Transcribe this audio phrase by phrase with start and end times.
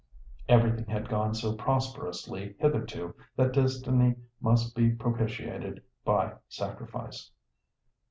[0.49, 7.29] Everything had gone so prosperously hitherto that Destiny must be propitiated by sacrifice.